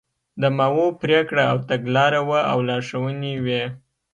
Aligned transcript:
د 0.41 0.43
ماوو 0.57 0.87
پرېکړه 1.01 1.43
او 1.51 1.57
تګلاره 1.69 2.21
وه 2.29 2.39
او 2.51 2.57
لارښوونې 2.67 3.33
وې. 3.45 3.63